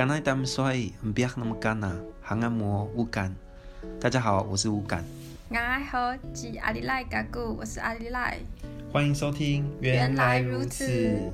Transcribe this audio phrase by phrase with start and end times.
[0.00, 0.72] 刚才他们说
[1.14, 3.36] 不要那么干呐，还按摩乌干。
[4.00, 5.04] 大家好，我是乌干。
[5.50, 5.54] 我
[5.90, 8.40] 好，是阿里赖嘎古，我是阿里赖。
[8.90, 11.30] 欢迎收听，原来如此。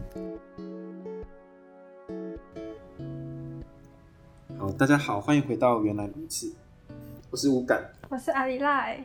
[4.59, 6.53] 好，大家好，欢迎回到原来如此。
[7.31, 8.99] 我是乌感，我是阿里赖。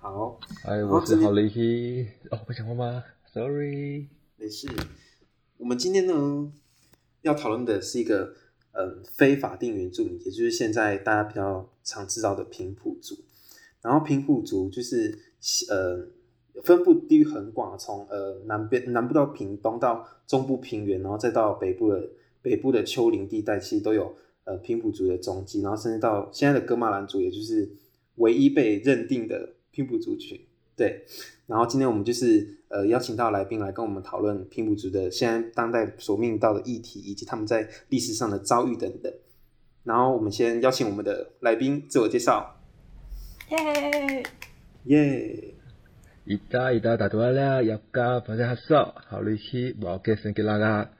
[0.00, 2.08] 好，哎，我是郝雷希。
[2.32, 4.68] 哦，不讲话吗？Sorry，没事。
[5.58, 6.52] 我们今天呢，
[7.22, 8.34] 要讨论的是一个，
[8.72, 13.16] 嗯，非法定原住民，也就是现在大家比较常知道的平埔族。
[13.82, 15.18] 然后平埔族就是，
[15.68, 16.06] 呃，
[16.62, 22.08] 分布地域很广，从呃南边南部到屏东到中部平原，然后再到北部的
[22.42, 25.60] 北部的丘陵地带，其实都有呃平埔族的踪迹。
[25.62, 27.68] 然后甚至到现在的哥玛兰族，也就是
[28.16, 30.40] 唯一被认定的平埔族群。
[30.78, 31.04] 对，
[31.48, 39.12] 然后今天我们就是呃邀请到来宾来跟我们讨论平埔族的现在当代所面临到的议题，以及他们在历史上的遭遇等等。
[39.82, 42.54] 然后我们先邀请我们的来宾自我介绍。
[43.50, 44.22] 耶
[44.84, 45.54] 耶！
[46.24, 50.90] 一大一大大多啦，要加大家好，好利息，我给生给大家，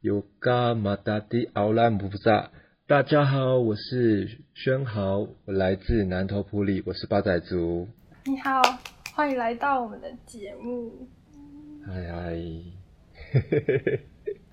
[0.00, 2.50] 有加马达的奥兰布萨。
[2.88, 7.86] 大家好，我是宣豪，我来自南投埔里，我是八仔族。
[8.24, 8.60] 你好。
[9.12, 11.06] 欢迎来到我们的节目。
[11.84, 12.36] 嗨嗨，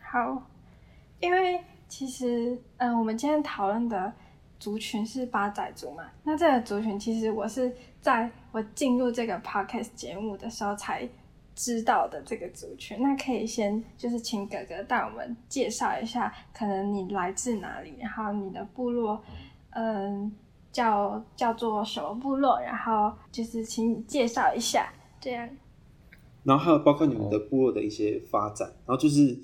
[0.01, 0.49] 好，
[1.19, 4.11] 因为其实，嗯、呃，我们今天讨论的
[4.59, 6.03] 族群是八仔族嘛。
[6.23, 11.07] 那这个族群，其实我是在我进入这个 podcast 节目的时候才
[11.55, 13.01] 知道的这个族群。
[13.01, 19.23] 那可以先就是请哥哥带我们介绍一下，可能你来自哪里，然后你的部落，
[19.69, 20.31] 嗯、呃。
[20.77, 22.59] 叫叫做什么部落？
[22.59, 25.49] 然后就是请你介绍一下，这样。
[26.43, 29.39] 然后还有包括你们的部落的一些发展，然后就是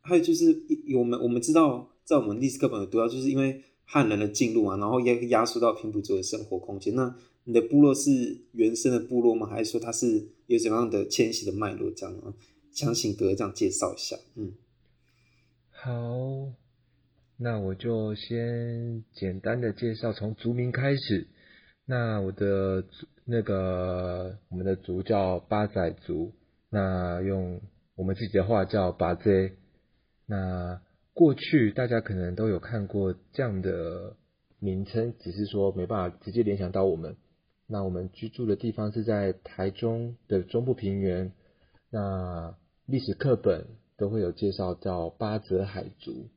[0.00, 0.64] 还有就是
[0.98, 6.92] 我们我们知道，在我们历史课本有读到，就是因为汉人的进入啊，然后也压缩到平埔族的生活空间。
[6.96, 9.46] 那你的部落是原生的部落吗？
[9.46, 11.88] 还是说它是有什么样的迁徙的脉络？
[11.94, 12.34] 这样啊，
[12.72, 14.16] 想请哥哥这样介绍一下。
[14.34, 14.52] 嗯，
[15.70, 16.63] 好。
[17.36, 21.26] 那我就先简单的介绍，从族名开始。
[21.84, 22.84] 那我的
[23.24, 26.32] 那个我们的族叫八仔族，
[26.70, 27.60] 那用
[27.96, 29.52] 我们自己的话叫八 Z。
[30.26, 30.80] 那
[31.12, 34.16] 过去大家可能都有看过这样的
[34.60, 37.16] 名称，只是说没办法直接联想到我们。
[37.66, 41.32] 那我们居住的地方是在台中的中部平原。
[41.90, 42.56] 那
[42.86, 46.28] 历史课本都会有介绍叫八泽海族。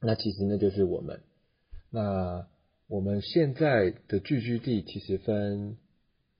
[0.00, 1.20] 那其实那就是我们。
[1.90, 2.46] 那
[2.86, 5.76] 我们现在的聚居地其实分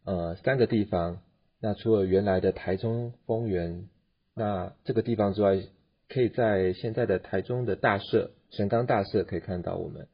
[0.05, 1.21] 呃三个地方。
[1.61, 3.89] 那除了原来的台中丰原，
[4.35, 5.61] 那这个地方之外，
[6.09, 10.07] 可以在现在的台中的大社神冈大社可以看到我们，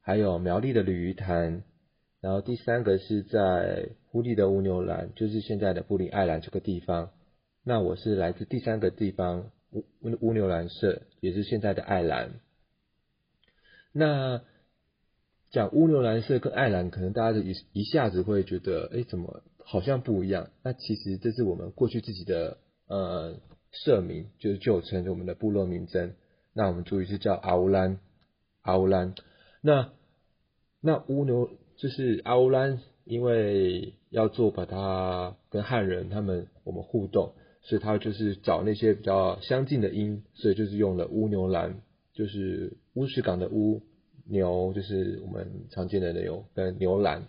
[0.00, 1.64] 还有苗栗的鲤鱼潭，
[2.20, 7.10] 然后第三个是在埔里的乌牛栏，就是现在的布里爱兰这个地方。
[7.64, 12.30] 那我是来自第三个地方乌乌乌牛栏社，也是现在的爱兰。
[13.96, 14.42] 那
[15.52, 20.50] 讲乌牛栏社跟爱兰，可能大家就一一下子会觉得，哎，怎么好像不一样？
[20.64, 23.36] 那其实这是我们过去自己的呃
[23.70, 26.12] 社名，就是旧称，我们的部落名称。
[26.52, 28.00] 那我们族语是叫阿乌兰，
[28.62, 29.14] 阿乌兰。
[29.62, 29.92] 那
[30.80, 41.80] 那乌牛就是阿乌兰，因为要做把它跟汉人他们我们互动，所以他就是找那些比较相近的音，所以就是用了乌牛栏。
[42.12, 43.82] 就是乌石港的乌
[44.26, 47.24] 牛，就是我们常见的牛跟牛栏。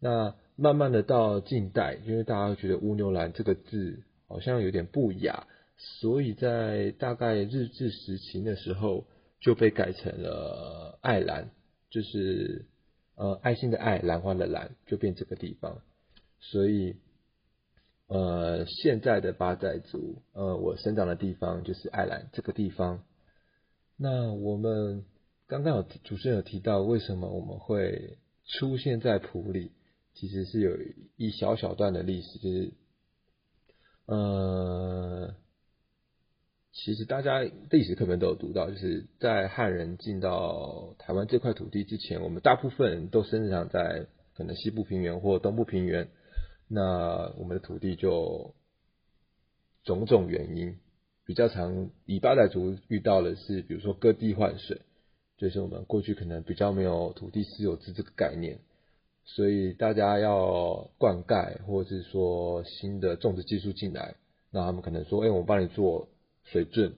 [0.00, 5.46] 那慢慢的到近代，因为大家觉得乌牛栏这个字好像有点不雅，
[6.00, 9.06] 所以在大概日治时期的时候
[9.40, 11.50] 就被改成了爱兰，
[11.90, 12.66] 就是
[13.14, 15.80] 呃爱心的爱，兰花的兰，就变这个地方。
[16.40, 16.96] 所以
[18.08, 23.04] 呃现在的八寨族，呃我生长的地方就是爱兰这个地方。
[24.00, 25.04] 那我们
[25.48, 29.72] 刚刚有主持人有提到，为什么我们会出现在埔里？
[30.14, 30.76] 其实是有
[31.16, 32.72] 一小小段的历史，就是，
[34.06, 35.34] 呃，
[36.72, 44.06] 其实大家历史课本都有读到，就是在汉人进到台湾这块土地之前，我们大部分人都生长在
[44.36, 46.08] 可能西部平原或东部平原，
[46.68, 48.54] 那我们的土地就
[49.82, 50.78] 种种原因。
[51.28, 54.80] 比较常以八仔族遇到的是，比如说割地换水，
[55.36, 58.60] 就是我们过去可能比较没有土地私有制这个概念，
[59.26, 64.16] 所以大家要灌溉或者是说新的种植技术进来，
[64.50, 66.08] 那他们可能说，哎、我帮你做
[66.44, 66.94] 水圳，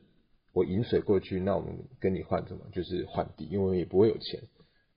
[0.52, 2.60] 我引水过去，那我们跟你换什么？
[2.72, 4.40] 就是换地，因为也不会有钱。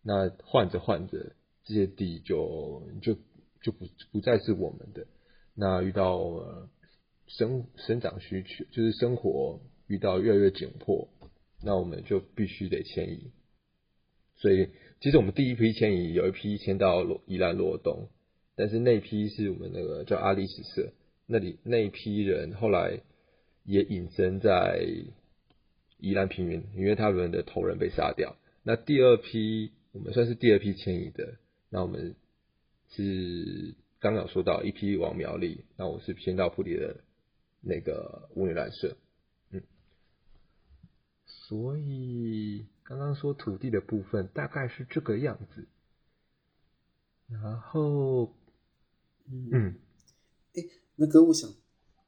[0.03, 1.33] 那换着换着，
[1.65, 3.15] 这些地就就
[3.63, 5.07] 就不不再是我们的。
[5.56, 6.30] 那遇到、
[7.28, 11.10] 生生长需求，就是生活遇到越来越紧迫，
[11.62, 13.31] 那我们就必须得迁移。
[14.36, 18.10] 所以，其实我们第一批迁移有一批迁到宜兰罗东，
[18.56, 20.94] 但是那批是我们那个叫阿里史社，
[21.28, 23.00] 那里那一批人后来
[23.64, 24.86] 也隐身在
[26.00, 28.36] 宜兰平原，因为他们的头人被杀掉。
[28.64, 29.72] 那第二批。
[29.96, 31.36] 我们算是第二批迁移的，
[31.69, 32.16] 那我们
[32.96, 37.02] 是刚刚说到一批往苗栗，那我是迁到埔里的
[37.63, 38.95] 那个乌牛兰社，
[39.50, 39.63] 嗯，
[41.25, 45.65] 所以刚刚说土地的部分大概是这个样子，
[47.27, 48.31] 然后，
[49.31, 49.75] 嗯，
[50.54, 50.63] 哎，
[50.98, 51.51] 那哥，我想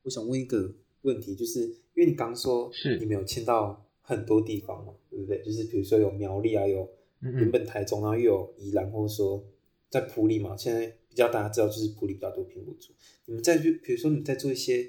[0.04, 1.62] 我想问一个问题，就是
[1.94, 5.42] 因为你刚说是你没有迁到很多地方嘛，对不对？
[5.44, 6.88] 就是比如说有苗栗啊，有。
[7.22, 9.44] 原本台中，然后又有宜兰，或者说
[9.90, 12.94] 在埔里嘛，现在比较大家知道就是埔里比较多平埔族。
[13.26, 14.88] 你们在去，比如说你们在做一些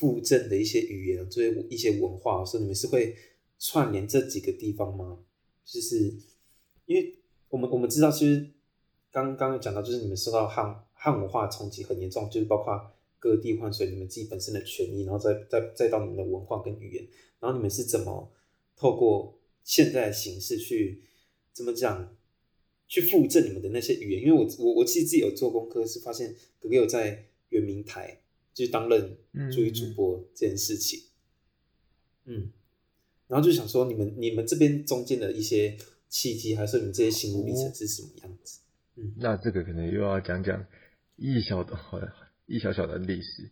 [0.00, 3.14] 复振的一些语言，做一些文化，说你们是会
[3.58, 5.18] 串联这几个地方吗？
[5.62, 6.14] 就是
[6.86, 7.18] 因为
[7.50, 8.50] 我们我们知道，其实
[9.12, 17.06] 刚刚讲到，就是你们受到汉汉文化冲击很严重，就是包括割地换水，你们自己本身的权益，然后再再再到你们的文化跟语言，
[17.38, 18.32] 然后你们是怎么
[18.74, 21.02] 透过现在的形式去。
[21.52, 22.16] 怎么讲？
[22.86, 28.20] 去复振你们的那些语言，因为我我我其实自己有做功课，是发现哥哥有在原民台
[28.52, 29.16] 就是担任
[29.50, 31.00] 族语主播这件事情，
[32.24, 32.52] 嗯，嗯，
[33.28, 35.76] 然后就想说你们你们这边中间的一些
[36.08, 38.60] 契机，还是你们这些心路历程是什么样子？
[38.96, 40.64] 嗯，那这个可能又要讲讲
[41.16, 41.78] 一小的
[42.46, 43.50] 一小小的历史，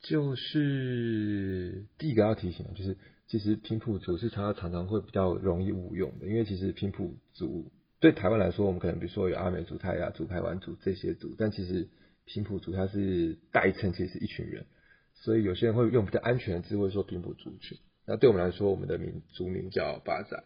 [0.00, 2.96] 就是第一个要提醒的就是。
[3.26, 11.88] 其实平埔族是常常常常会比较容易误用的，因为其实平埔族对台湾来说，我们可能比如说有阿美族、泰雅族、排湾族这些族，但其实
[12.24, 14.66] 平埔族它是代称，其实是一群人，
[15.14, 17.78] 所以有些人会用比较安全的字汇说平埔族群。
[18.06, 20.44] 那对我们来说，我们的民族名叫八仔。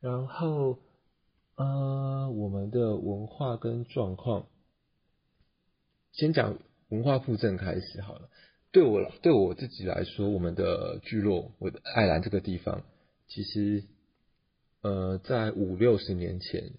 [0.00, 0.78] 然后，
[1.56, 4.46] 呃，我们的文化跟状况，
[6.12, 6.58] 先讲
[6.88, 8.28] 文化复振开始好了。
[8.70, 12.84] 对我对我自己来说，我们的聚落，我的爱兰这个地方，
[13.26, 13.84] 其实，
[14.82, 16.72] 呃，在五六十年前，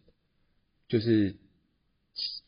[0.88, 1.36] 就是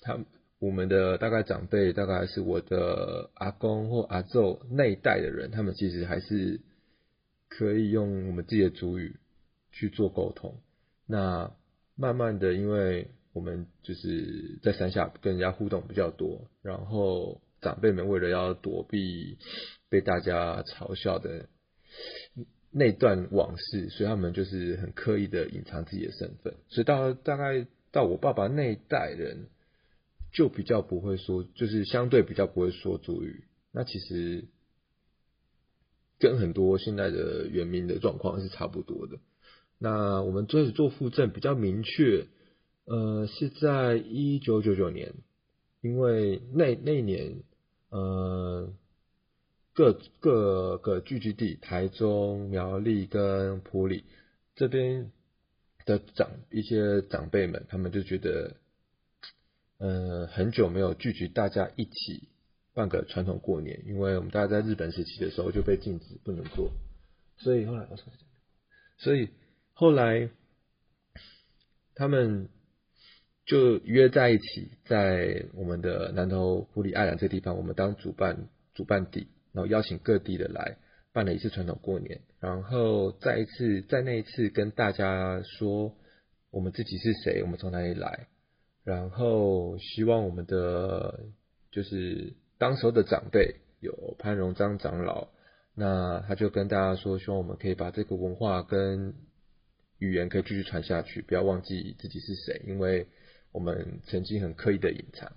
[0.01, 0.19] 他
[0.61, 6.61] 我们的大概长辈，大概是我的阿公或阿祖那一代的人，他们其实还是
[7.49, 9.17] 可以用我们自己的主语
[9.71, 10.55] 去做沟通。
[11.05, 11.51] 那
[11.95, 17.41] 慢慢的，因为我们就是在山下跟人家互动比较多，然后。
[17.61, 19.37] 长辈们为了要躲避
[19.87, 21.45] 被大家嘲笑的
[22.71, 26.55] 那段往事，所以他们就是很刻意的隐藏自己的身份。
[26.69, 29.45] 所以到大概到我爸爸那一代人，
[30.31, 33.43] 就比较不会说，就是相对比较不会说族语。
[33.71, 34.45] 那其实
[36.19, 39.19] 跟很多现在的原民的状况是差不多的。
[39.77, 42.27] 那我们开始做附证比较明确，
[42.85, 45.13] 呃，是在一九九九年，
[45.81, 47.43] 因为那那年。
[47.93, 48.71] 呃，
[49.73, 54.05] 各各个聚居地，台中、苗栗跟埔里
[54.55, 55.11] 这边
[55.85, 58.55] 的长一些长辈们，他们就觉得，
[59.81, 62.29] 呃，很久没有聚集大家一起
[62.75, 66.71] 办个传统过年，因为我们大家在日本时期的时候就被禁止不能做，
[67.37, 67.87] 所以后来，
[68.99, 69.29] 所以
[69.73, 70.29] 后来
[71.95, 72.47] 他们。
[73.43, 80.77] 就约在一起，在我们的南投埔里爱兰这地方，我们当主办主办地，然后邀请各地的来
[81.11, 85.93] 办了一次传统过年，然后再一次在那一次跟大家说
[86.51, 88.27] 我们自己是谁，我们从哪里来，
[88.83, 91.19] 然后希望我们的
[91.71, 95.27] 就是当时候的长辈有潘荣章长老，
[95.75, 99.13] 那他就跟大家说，希望我们可以把这个文化跟
[99.99, 103.07] 语言可以继续传下去，不要忘记自己是谁，因为。
[103.53, 105.33] 我们曾经很刻意的隐藏。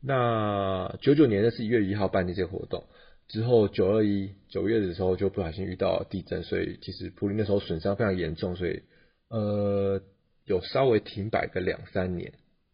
[0.00, 2.84] 那九九年的是一月一号办那些活动，
[3.28, 8.80] 之后九二一九月的时候就不小心遇到地震，所以其实埔里那时候损伤非常严重，所以
[9.28, 10.00] 呃
[10.46, 12.32] 有稍微停摆个两三年。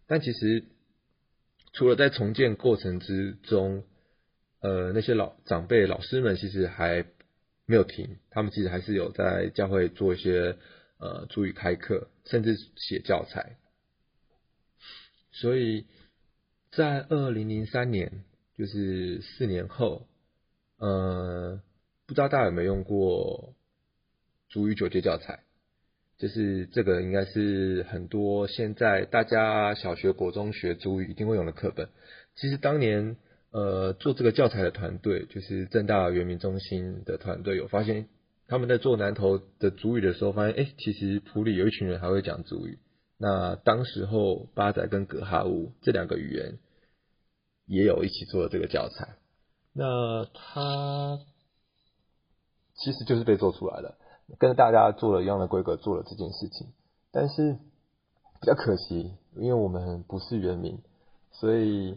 [0.09, 0.65] 但其实
[1.75, 3.85] 除了在重建过程之中，
[4.61, 7.05] 呃那些老长辈老师们其实还
[7.67, 10.57] 没有停，他们其实还是有在教会做一些
[10.99, 13.59] 呃族语开课，甚至写教材。
[15.31, 15.87] 所以
[16.73, 18.25] 在二零零三年，
[18.57, 20.09] 就是四年后，
[20.79, 21.63] 呃，
[22.07, 23.55] 不知道大家有没有用过
[24.49, 25.45] 主语九阶教材，
[26.19, 31.89] 就是这个应该是很多现在大家小学、国中学主语一定会用的课本。
[32.35, 33.17] 其实当年
[33.53, 38.09] 呃做这个教材的团队，就是政大原民中心的团队，有发现
[38.49, 42.79] 他们在做南投的主语的时候，发现哎，其实埔里有一群人还会讲主语。
[43.17, 46.59] 那当时候八仔跟葛哈乌这两个语言
[47.67, 49.17] 也有一起做这个教材。
[49.73, 51.19] 那他
[52.75, 53.99] 其实就是被做出来了，
[54.39, 56.67] 跟大家做了一样的规格做了这件事情，
[57.11, 57.55] 但是
[58.41, 60.79] 比较可惜，因为我们不是原民，
[61.33, 61.97] 所以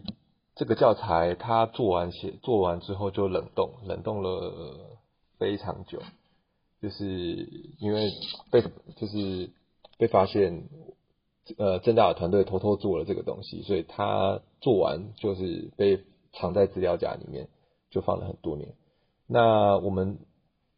[0.54, 4.96] 这个教材他做完写做完之后就冷冻，冷冻了
[5.38, 6.00] 非常久，
[6.80, 7.04] 就是
[7.78, 8.10] 因为
[8.50, 8.62] 被
[8.96, 9.50] 就是
[9.98, 10.68] 被发现，
[11.58, 17.48] 呃，郑大的团队偷偷做了这个东西，所以他做完就是被藏在资料夹里面。
[17.94, 18.74] 就放了很多年。
[19.26, 20.18] 那我们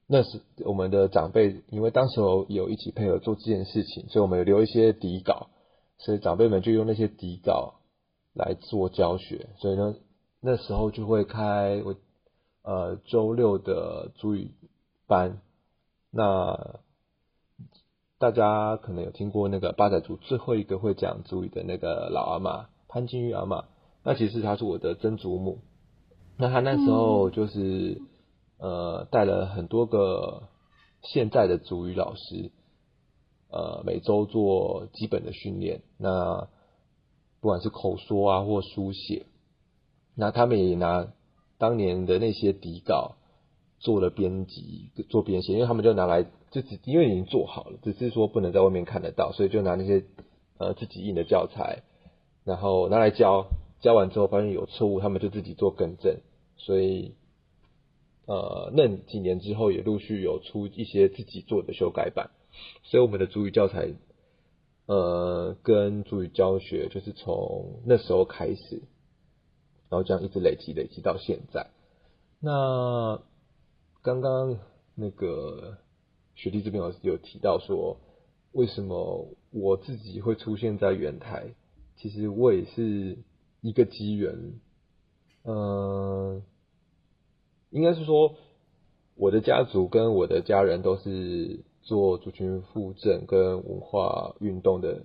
[0.06, 5.48] 那时我们的长辈，因为当时候有一起配合做这件事情，所以我们有留一些底稿，
[5.98, 7.76] 所以长辈们就用那些底稿
[8.34, 9.48] 来做教学。
[9.58, 9.94] 所以呢，
[10.40, 11.94] 那时候就会开我
[12.62, 14.50] 呃周六的族语
[15.06, 15.40] 班。
[16.10, 16.80] 那
[18.18, 23.64] 大家可能有听过那个八仔族最后一个会讲族语的那个老阿妈潘金玉阿妈，
[24.04, 25.60] 那其实她是我的曾祖母。
[26.36, 28.00] 那她那时候就是，
[28.58, 30.48] 呃，带了很多个
[31.02, 32.50] 现在的主语老师，
[33.50, 35.82] 呃，每周做基本的训练。
[35.98, 36.48] 那
[37.40, 39.26] 不管是口说啊或书写，
[40.14, 41.08] 那他们也拿
[41.58, 43.16] 当年的那些底稿
[43.78, 50.04] 做了编辑、做编写，因为他们就拿来就只因为已经做好了，只是说不能在外面看得到，所以就拿那些
[50.58, 51.82] 呃自己印的教材，
[52.44, 53.46] 然后拿来教。
[53.80, 56.20] 教完之后发现有错误，他们就自己做更正，
[56.56, 57.16] 所以
[58.26, 62.30] 呃那几年之后也陆续有出一些自己做的修改版，
[62.82, 63.94] 所以我们的主语教材
[64.86, 68.82] 呃跟主语教学就是从那时候开始，
[69.88, 71.68] 然后这样一直累积累积到现在。
[72.40, 73.22] 那
[74.02, 74.58] 刚刚
[74.94, 75.78] 那个
[76.34, 77.98] 学弟这边有有提到说，
[78.52, 81.54] 为什么我自己会出现在原台？
[81.96, 83.18] 其实我也是。
[83.66, 84.60] 一个机缘，
[85.42, 86.42] 嗯、呃，
[87.74, 88.36] 应该是说，
[89.16, 95.02] 我的家族跟我的家人都是做族群复振跟文化运动的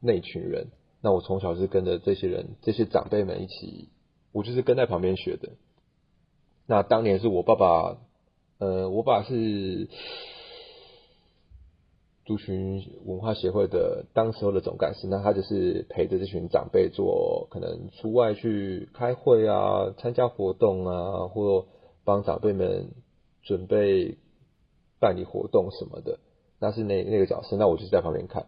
[0.00, 0.68] 那群人。
[1.02, 3.88] 那我从小是跟着这些人、这些长辈们一起，
[4.30, 5.50] 我就是跟在旁边学的。
[6.66, 7.98] 那当年是我爸爸，
[8.58, 9.88] 呃，我爸是。
[12.28, 21.64] 族群文化协会的当时候的总干事，那他就是陪着这群长辈做，可能出外去开会啊，参加活动啊，或
[22.04, 22.90] 帮长辈们
[23.42, 24.18] 准备
[25.00, 26.18] 办理活动什么的。
[26.60, 28.44] 那是那那个角色，那我就是在旁边看。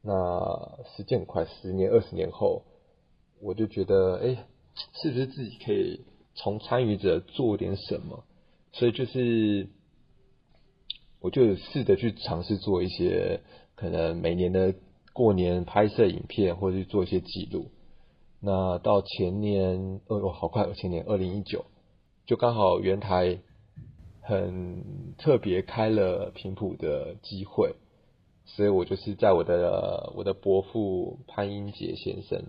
[0.00, 2.62] 那时间很快，十年、二十年后，
[3.42, 4.46] 我就觉得，哎、
[5.02, 6.02] 是不是自己可以
[6.36, 8.22] 从参与者做点什么？
[8.70, 9.66] 所以就是。
[11.24, 13.40] 我就试着去尝试做一些
[13.76, 14.74] 可能每年的
[15.14, 17.70] 过年拍摄影片，或者去做一些记录。
[18.40, 21.64] 那到前年，哦哦，好快，前年二零一九，
[22.26, 23.38] 就刚好原台
[24.20, 27.74] 很特别开了平埔的机会，
[28.44, 32.42] 所以我就是在我的我的伯父潘英杰先生，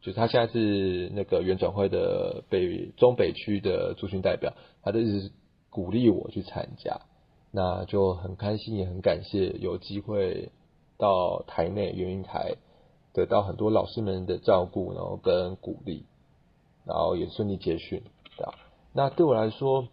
[0.00, 5.30] 就是他现在是那个原转会的北中北区的族群代表，他就一直
[5.70, 7.00] 鼓励我去参加。
[7.56, 10.50] 那就很开心，也很感谢有机会
[10.98, 12.56] 到台内原民台，
[13.12, 16.04] 得到很多老师们的照顾，然后跟鼓励，
[16.84, 18.02] 然后也顺利结训，
[18.36, 18.54] 对吧？
[18.92, 19.86] 那对我来说，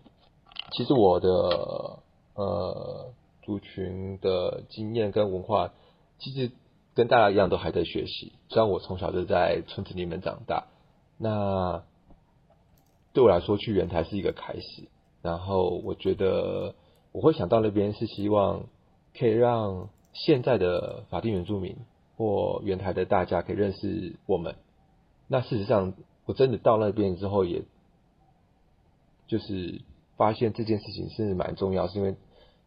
[0.72, 2.00] 其实我的
[2.34, 3.14] 呃
[3.44, 5.72] 族群的经验跟文化，
[6.18, 6.52] 其实
[6.96, 8.34] 跟大家一样都还在学习。
[8.50, 10.66] 虽然我从小就在村子里面长大，
[11.20, 11.84] 那
[13.14, 14.90] 对我来说去原台是一个开始，
[15.22, 16.74] 然后我觉得。
[17.12, 18.66] 我会想到那边是希望
[19.18, 21.78] 可以让现在的法定原住民
[22.16, 24.56] 或原台的大家可以认识我们。
[25.28, 25.94] 那事实上，
[26.26, 27.64] 我真的到那边之后，也
[29.28, 29.82] 就是
[30.18, 32.16] 发现这件事情是蛮重要，是因为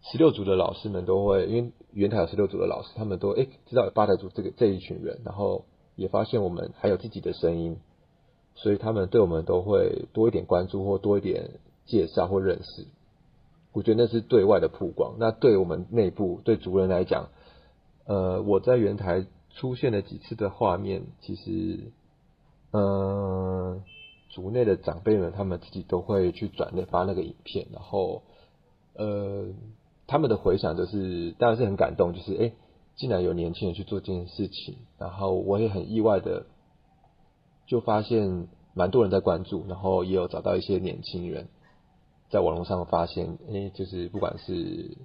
[0.02, 5.64] 十六组的老师们都会，因为原台有十六组的老师，他们都诶知道有八台族这个这一群人，然后
[5.96, 7.78] 也发现我们还有自己的声音，
[8.54, 11.50] 所以他们对我们都会多一点关注或多一点
[11.86, 12.86] 介绍或认识。
[13.74, 17.28] 我觉得那是对外的曝光，那对我们内部对族人来讲，
[18.06, 21.90] 呃，我在原台出现了几次的画面，其实，
[22.70, 23.82] 呃，
[24.30, 28.22] 族内的长辈们他们自己都会去转那发那个影片，然后，
[28.94, 29.46] 呃，
[30.06, 32.52] 他们的回响就是当然是很感动，就是哎，
[32.94, 36.46] 竟然有年轻人去做这件事情，然后我也很意外的
[37.66, 41.48] 就发现蛮多人在关注，然后也有找到一些年轻人
[42.30, 44.96] 在网络上发现，哎，就是不管是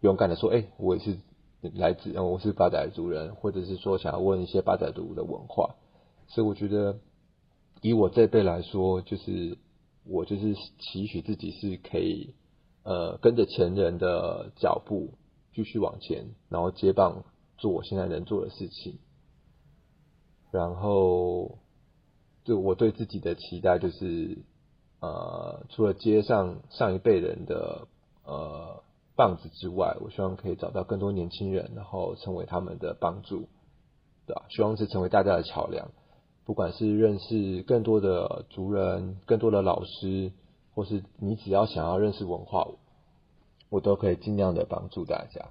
[0.00, 1.18] 勇敢的说，哎，我也是
[1.74, 5.76] 来自，我是八仔族人，或者是说想要问一些八仔族的文化，
[6.28, 6.98] 所以我觉得
[7.80, 9.58] 以我这辈来说，就是。
[10.04, 12.34] 我就是期许自己是可以，
[12.82, 15.10] 呃，跟着前人的脚步
[15.54, 17.22] 继续往前，然后接棒
[17.56, 18.98] 做我现在能做的事情。
[20.50, 21.58] 然后，
[22.42, 24.38] 就我对自己的期待就是，
[25.02, 27.88] 呃，除了接上上一辈人的
[28.24, 28.82] 呃
[29.16, 33.48] 棒子之外，我希望可以找到更多年轻人，然后成为他们的帮助，
[34.26, 34.44] 对吧？
[34.48, 35.90] 希望是成为大家的桥梁。
[36.44, 40.32] 不管是认识更多的族人、更多的老师，
[40.74, 42.68] 或是你只要想要认识文化，
[43.70, 45.50] 我都可以尽量的帮助大家，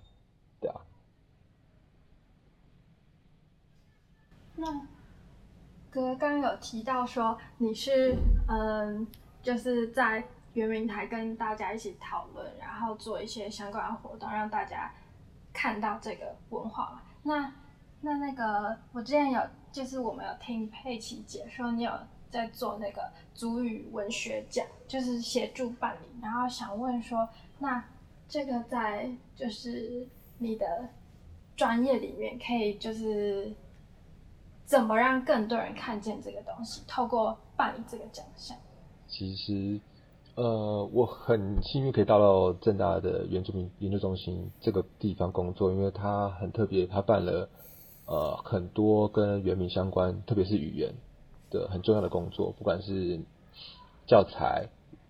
[0.60, 0.82] 对啊。
[4.56, 4.88] 那
[5.90, 8.16] 哥刚有提到说你是
[8.48, 9.08] 嗯，
[9.42, 14.92] 就是在圆明台跟大家一起讨论，然后做一些相关的活动，让大家
[15.54, 17.02] 看到这个文化嘛。
[17.24, 17.54] 那
[18.02, 19.42] 那那个我之前有。
[19.72, 21.94] 就是我们有听佩奇姐说，你有
[22.30, 26.08] 在做那个主语文学奖，就是协助办理。
[26.22, 27.82] 然后想问说，那
[28.28, 30.06] 这个在就是
[30.40, 30.90] 你的
[31.56, 33.56] 专业里面，可以就是
[34.66, 36.84] 怎么让更多人看见这个东西？
[36.86, 38.58] 透过办理这个奖项。
[39.12, 39.80] 其实，
[40.36, 47.48] 呃，我很幸运可以到到政大的原住民研究中心这个地方工作，因为它很特别，它办了。
[48.08, 50.96] 呃，很多跟原民相关，特别是语言
[51.50, 53.22] 的很重要的工作，不管是
[54.06, 54.68] 教材，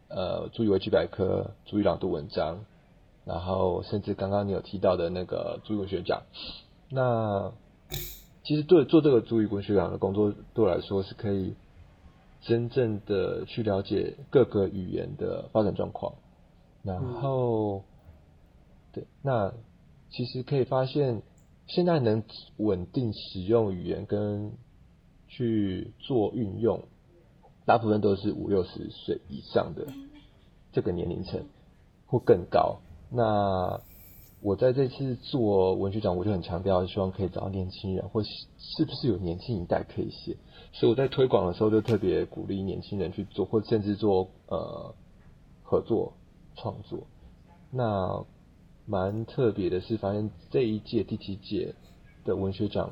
[0.08, 2.60] 呃，注意维基百科、注意朗读文章，
[3.26, 6.22] 然后甚至刚刚你有提到的那个族语文学奖。
[6.90, 7.52] 那
[8.44, 11.56] 其实对做这个族语文学奖的工作，对我来说是可以
[12.42, 16.14] 真正的去了解各个语言的发展状况。
[16.84, 17.84] 然后，
[18.92, 19.54] 对，那
[20.10, 21.22] 其实可以发现。
[21.68, 22.24] 现在能
[22.58, 24.52] 稳定使用语言跟
[25.30, 26.84] 去做运用，
[27.66, 29.88] 大部分都是五六十岁以上的
[30.74, 31.46] 这个年龄层
[32.08, 32.80] 或更高。
[33.10, 33.80] 那
[34.42, 40.36] 我在这次做文学奖，我就很强调，希望可以找到年轻人，或是是不是有年轻一代可以写。
[40.74, 44.94] 所以我在推广的时候，就特别鼓励年轻人去做，或甚至做呃
[45.64, 46.14] 合作
[46.56, 47.00] 创作。
[47.72, 48.26] 那。
[48.88, 51.76] 蛮特别的是，发现这一届第七届
[52.26, 52.90] 的文学奖，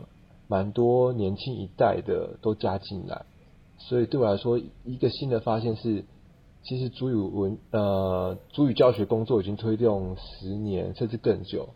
[0.48, 3.26] 蛮多年轻一代的都加进来，
[3.80, 6.06] 所以对我来说，一个新的发现是，
[6.63, 11.69] 其实主语文呃主语教学工作已经推动十年甚至更久，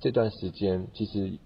[0.00, 1.38] 这段时间其实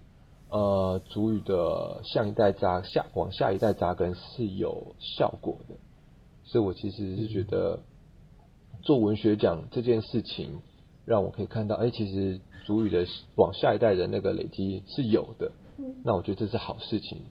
[0.49, 5.75] 呃主语的上一代扎下往下一代扎根是有效果的，
[6.43, 7.79] 所以我其实是觉得
[8.81, 10.61] 做文学奖这件事情。
[11.03, 15.51] 让我可以看到，哎、欸，其实主语的往下一代的那个累积是有的，
[16.05, 17.23] 那我觉得这是好事情。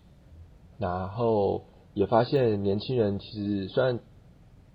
[0.77, 1.63] 然后
[1.95, 4.01] 也发现年轻人其实虽然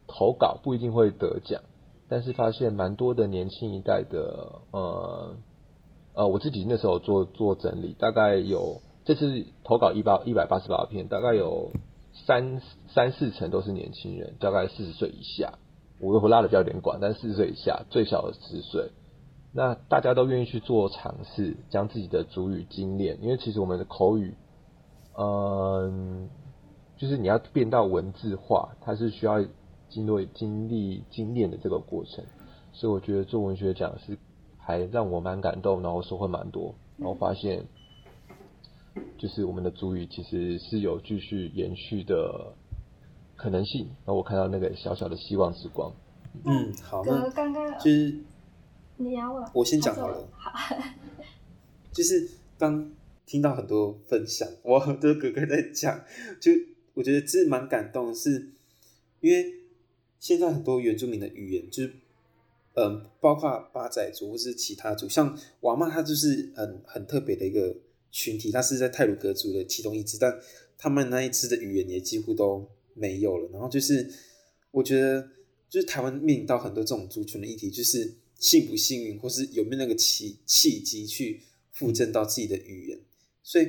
[0.07, 1.61] 投稿不一定会得奖，
[2.09, 5.35] 但是发现蛮多的年轻一代的，呃
[6.13, 11.71] 呃，我自己那时候做做整理，大概有这次投稿一百一百八十八篇，大概有
[12.25, 15.59] 三三四成都是年轻人，大概四十岁以下。
[16.01, 18.91] 我会拉的比较点广，但四十岁以下，最小的十岁，
[19.53, 24.35] 那大家都愿意去做尝试，将自己的主语精炼，因为其实我们的口语，
[25.17, 26.29] 嗯，
[26.97, 29.41] 就是你要变到文字化，它是需要
[29.95, 32.23] 经历经历精炼的这个过程，
[32.73, 34.17] 所以我觉得做文学奖是
[34.57, 37.65] 还让我蛮感动，然后收获蛮多，然后发现，
[39.17, 42.53] 就是我们的族语其实是有继续延续的。
[43.37, 45.91] 可能性，然后我看到那个小小的希望之光。
[46.45, 48.17] 嗯，好，那刚刚就是
[48.95, 50.25] 你要我，我先讲好了。
[50.31, 50.73] 好，
[51.91, 52.89] 就是刚
[53.25, 55.99] 听到很多分享，我很多哥哥在讲，
[56.39, 56.49] 就
[56.93, 58.51] 我觉得这蛮感动的是，是
[59.19, 59.51] 因为
[60.25, 61.93] 现在很多原住民的语言，就是
[62.73, 67.75] 嗯，包括八仔族或是其他族，像瓦曼，他就是很很特别的一个
[68.11, 70.39] 群体，他是在泰鲁格族的其中一支，但
[70.77, 72.69] 他们那一支的语言也几乎都。
[72.97, 74.09] 没有了，然后就是
[74.71, 75.29] 我觉得，
[75.69, 81.41] 就是台湾面临到很多这种族群的议题，就是幸不幸运，或是有没有那个契契机去
[81.73, 82.97] 附赠到自己的语言。
[83.43, 83.67] 所以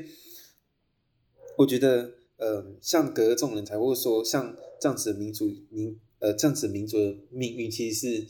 [1.59, 8.27] 我觉得，呃，像格格这种人才，或者说像这样子的民族民，呃，这样子民族的命运，其实是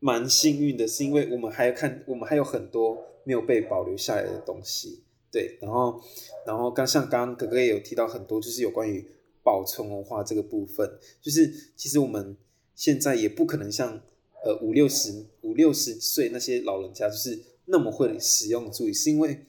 [0.00, 5.04] 蛮幸运的，是因为我们还要看，我们还有很多没有被保留下来的东西。
[5.30, 6.02] 对，然后，
[6.44, 9.06] 然后刚像刚刚哥哥也有提到很多，就是有关于
[9.44, 12.36] 保存文化这个部分，就是其实我们
[12.74, 14.00] 现在也不可能像
[14.44, 19.46] 呃五六十五六十岁那些老人家，就是那么会使用注意，是因为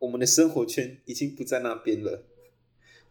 [0.00, 2.24] 我们的生活圈已经不在那边了，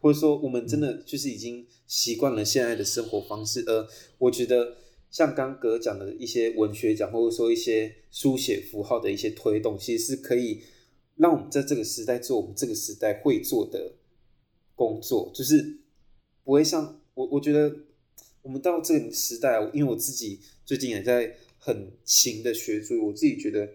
[0.00, 3.64] 或者说我们真的就是已经习惯了现在的生活方式。
[3.66, 3.86] 呃
[4.18, 4.76] 我觉得
[5.10, 10.62] 像刚刚哥讲的一些文学奖，或者说一些书写符号的一些推动，其实是可以。
[11.20, 13.96] 让我们在这个时代做我们这个时代会做的
[14.76, 15.80] 工作，就是
[16.44, 17.26] 不会像我。
[17.26, 17.74] 我觉得
[18.40, 23.68] 我们到这个时代，因为我自己最近也在很勤的学，所以我自己觉得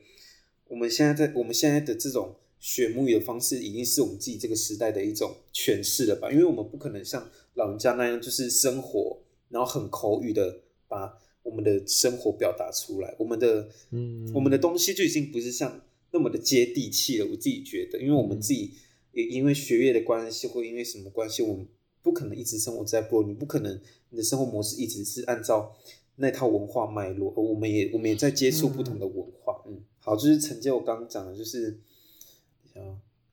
[0.70, 6.32] 我们现在在我们现在的这种学母语的方式，已经是我们自己这个时代的一种诠释了吧？
[6.32, 13.13] 因为我们不可能像老人家那样，就是生活，然后很口语的把我们的生活表达出来。
[13.19, 15.82] 我们的嗯，我们的东西就已经不是像。
[16.15, 18.71] 那么的接地气了，我自己觉得，因为我们自己
[19.13, 21.67] 也因为学业的关系，或因为什么关系，我们
[22.04, 25.76] 不可能一直生活在部落，你不可能你的生活模式一直是按照
[26.17, 31.80] 那套文化脉络，我们也我们也在接触不同的文化，嗯，嗯，好，就是承接我刚刚讲的，就是，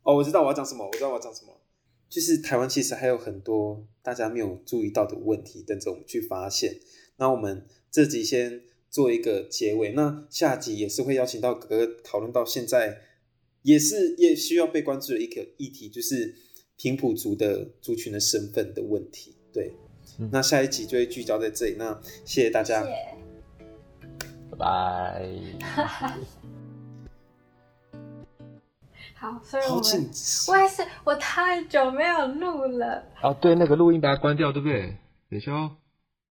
[0.02, 1.60] 哦，我知道我要讲什么，我知道我要讲什么，
[2.08, 6.80] 就是台湾其实还有很多大家没有注意到的问题等着我们去发现，
[7.16, 8.62] 那我们这集先。
[8.90, 12.98] 做一个结尾，那下集也是会邀请到哥哥讨论到现在，
[13.62, 16.34] 也是也需要被关注的一个议题，就是
[16.76, 19.36] 平埔族的族群的身份的问题。
[19.52, 19.72] 对，
[20.18, 21.76] 嗯、那下一集就会聚焦在这里。
[21.78, 22.84] 那谢谢大家，
[24.50, 25.24] 拜拜。
[29.20, 30.10] 好，所以我们
[30.48, 33.04] 我也是，我太久没有录了。
[33.22, 34.96] 哦，对，那个录音把它关掉，对不对？
[35.28, 35.72] 等一下哦。